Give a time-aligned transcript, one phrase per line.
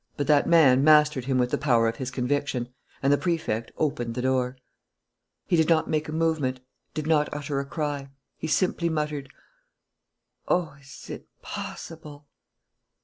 [0.17, 2.69] But that man mastered him with the power of his conviction;
[3.03, 4.57] and the Prefect opened the door.
[5.45, 6.59] He did not make a movement,
[6.95, 8.09] did not utter a cry.
[8.35, 9.29] He simply muttered:
[10.47, 12.25] "Oh, is it possible!